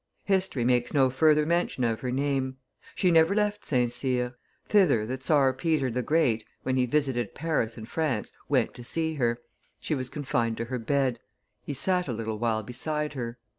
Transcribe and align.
History 0.23 0.65
makes 0.65 0.95
no 0.95 1.11
further 1.11 1.45
mention 1.45 1.83
of 1.83 1.99
her 1.99 2.09
name; 2.09 2.57
she 2.95 3.11
never 3.11 3.35
left 3.35 3.63
St. 3.63 3.91
Cyr. 3.91 4.33
Thither 4.67 5.05
the 5.05 5.19
czar 5.21 5.53
Peter 5.53 5.91
the 5.91 6.01
Great, 6.01 6.43
when 6.63 6.75
he 6.75 6.87
visited 6.87 7.35
Paris 7.35 7.77
and 7.77 7.87
France, 7.87 8.31
went 8.49 8.73
to 8.73 8.83
see 8.83 9.13
her; 9.13 9.39
she 9.79 9.93
was 9.93 10.09
confined 10.09 10.57
to 10.57 10.65
her 10.65 10.79
bed; 10.79 11.19
he 11.61 11.75
sat 11.75 12.07
a 12.07 12.13
little 12.13 12.39
while 12.39 12.63
beside 12.63 13.13
her. 13.13 13.37